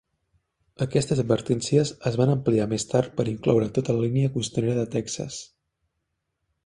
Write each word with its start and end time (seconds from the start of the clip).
Aquestes 0.85 1.19
advertències 1.23 1.91
es 2.11 2.17
van 2.21 2.31
ampliar 2.35 2.67
més 2.71 2.87
tard 2.95 3.13
per 3.19 3.27
incloure 3.35 3.69
tota 3.79 3.99
la 3.99 4.05
línia 4.07 4.33
costanera 4.39 4.79
de 4.81 4.87
Texas. 4.97 5.39